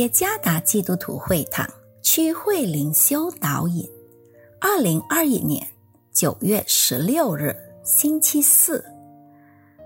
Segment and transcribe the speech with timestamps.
[0.00, 1.68] 耶加达基督徒会堂
[2.00, 3.86] 区会灵修导引，
[4.58, 5.66] 二零二一年
[6.10, 8.82] 九月十六日星期四，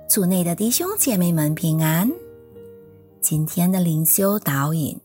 [0.09, 2.09] 组内的弟兄姐妹们平安。
[3.21, 4.97] 今天的灵修导引，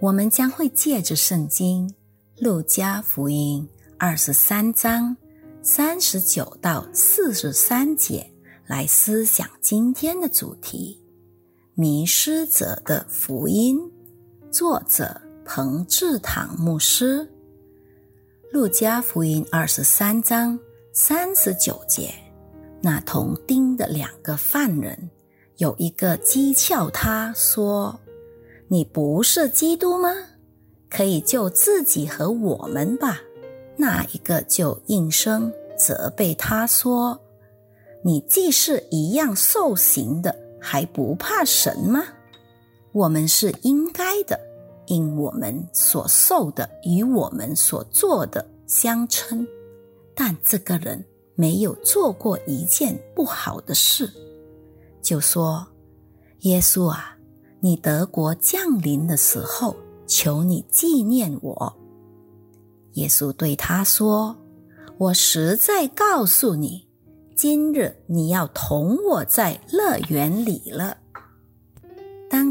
[0.00, 1.94] 我们将会借着圣经
[2.40, 5.16] 路加福音二十三章
[5.62, 8.28] 三十九到四十三节
[8.66, 11.00] 来思想今天的主题：
[11.74, 13.78] 迷失者的福音。
[14.50, 17.20] 作者彭志堂牧师，
[18.52, 20.58] 《路加福音》二十三章
[20.92, 22.14] 三十九节，
[22.80, 25.10] 那同钉的两个犯人，
[25.56, 27.98] 有一个讥诮他说
[28.68, 30.10] ：“你不是基督吗？
[30.88, 33.20] 可以救自己和我们吧。”
[33.76, 37.20] 那一个就应声责备他说
[38.02, 42.04] ：“你既是一样受刑的，还不怕神吗？
[42.96, 44.40] 我们是应该的。”
[44.88, 49.44] 因我们所受的与我们所做的相称，
[50.14, 54.08] 但这个人没有做过一件不好的事，
[55.02, 55.66] 就说
[56.46, 57.18] ：“耶稣啊，
[57.58, 59.74] 你德国降临的时候，
[60.06, 61.76] 求你纪念我。”
[62.94, 64.36] 耶稣对他说
[64.98, 66.86] ：“我实在告诉你，
[67.34, 70.98] 今日你要同我在乐园里了。”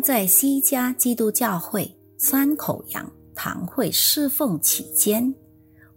[0.05, 1.91] 在西家基督教会。
[2.15, 5.33] 三口羊堂会侍奉期间，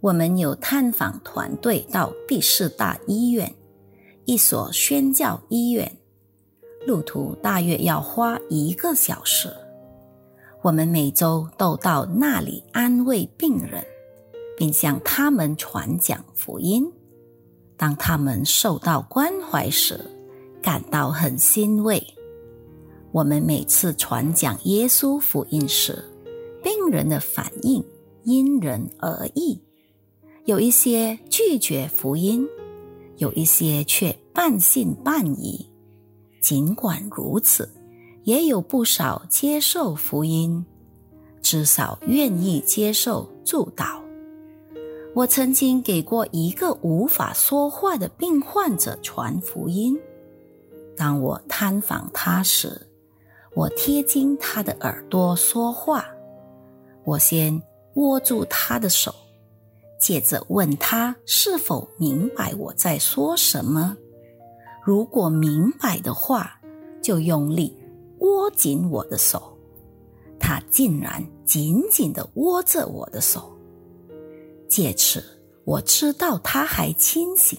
[0.00, 3.55] 我们有探访团队到第四大医院，
[4.25, 5.91] 一所宣教医院，
[6.87, 9.55] 路途大约要花一个小时。
[10.62, 13.84] 我们每周都到那里安慰病人，
[14.56, 16.91] 并向他们传讲福音。
[17.77, 20.00] 当他们受到关怀时，
[20.62, 22.03] 感到很欣慰。
[23.10, 26.04] 我们每次传讲耶稣福音时，
[26.62, 27.82] 病人的反应
[28.24, 29.58] 因人而异，
[30.44, 32.46] 有一些拒绝福音，
[33.16, 35.66] 有一些却半信半疑。
[36.42, 37.69] 尽管如此，
[38.24, 40.64] 也有不少接受福音，
[41.40, 44.02] 至少愿意接受助导。
[45.14, 49.98] 我曾经给过一个无法说话的病患者传福音。
[50.94, 52.88] 当我探访他时，
[53.58, 56.06] 我贴近他的耳朵说话。
[57.02, 57.60] 我先
[57.94, 59.12] 握住他的手，
[59.98, 63.96] 接着问他是否明白我在说什么。
[64.84, 66.60] 如果明白的话，
[67.02, 67.76] 就用力
[68.20, 69.58] 握紧我的手。
[70.38, 73.52] 他竟然紧紧地握着我的手。
[74.69, 75.20] 借此，
[75.64, 77.58] 我知道他还清醒，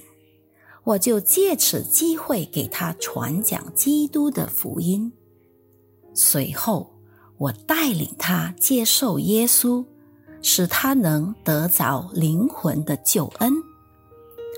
[0.85, 5.11] 我就借此机会给他传讲基督的福音。
[6.19, 6.93] 随后。
[7.37, 9.85] 我带领他接受耶稣，
[10.41, 13.53] 使他能得着灵魂的救恩。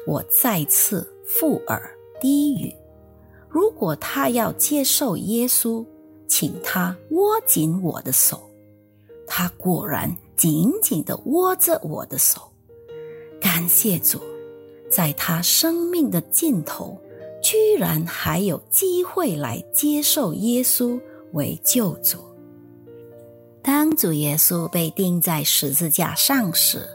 [0.07, 2.73] 我再次附耳低语：
[3.47, 5.85] 如果他要接受耶稣，
[6.27, 8.41] 请他握紧我的手。
[9.27, 12.41] 他果然紧紧地握着我的手。
[13.39, 14.19] 感谢主，
[14.89, 16.99] 在他生命的尽头，
[17.43, 20.99] 居然还有机会来接受耶稣
[21.33, 22.17] 为救主。
[23.63, 26.89] 当主耶稣被钉在十字架上时，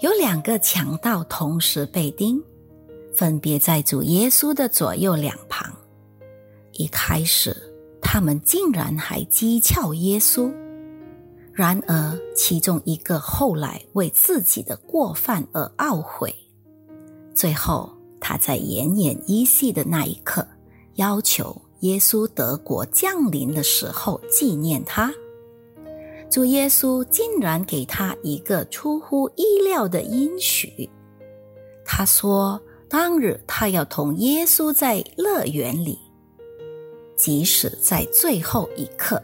[0.00, 2.42] 有两个强盗同时被钉，
[3.14, 5.72] 分别在主耶稣的左右两旁。
[6.72, 7.56] 一开始，
[8.00, 10.52] 他们竟然还讥诮耶稣；
[11.52, 16.34] 然而，其中一个后来为自己的过犯而懊悔，
[17.34, 17.90] 最后
[18.20, 20.46] 他在奄奄一息的那一刻，
[20.94, 25.12] 要求耶稣德国降临的时候纪念他。
[26.30, 30.88] 主耶稣竟然给他一个出乎意料的应许。
[31.84, 35.98] 他说：“当日他要同耶稣在乐园里，
[37.16, 39.20] 即使在最后一刻，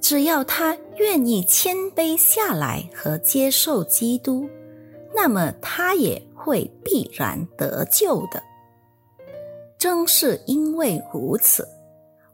[0.00, 4.46] 只要他愿意谦卑下来和接受基督，
[5.14, 8.42] 那么他也会必然得救的。”
[9.78, 11.66] 正是因为如此，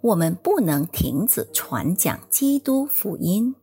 [0.03, 3.55] 我们不能停止传讲基督福音。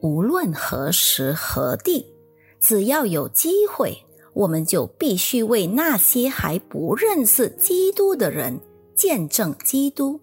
[0.00, 2.06] 无论何时何地，
[2.60, 3.98] 只要有机会，
[4.34, 8.60] 我们就必须为那些还不认识基督的人
[8.94, 10.20] 见证基督。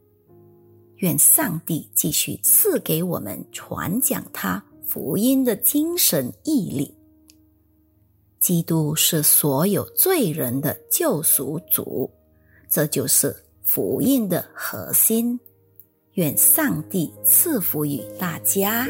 [1.00, 6.96] 愿上帝继续赐给我们传讲他福音的精神毅力。
[8.40, 12.10] 基督是所有罪人的救赎主，
[12.70, 15.38] 这就是福音的核心。
[16.16, 18.88] 愿上帝赐福于大家。